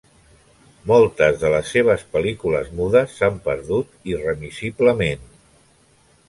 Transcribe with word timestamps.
Moltes 0.91 1.35
de 1.43 1.51
les 1.55 1.73
seves 1.75 2.05
pel·lícules 2.15 2.71
mudes 2.79 3.13
s'han 3.19 3.37
perdut 3.49 4.11
irremissiblement. 4.15 5.23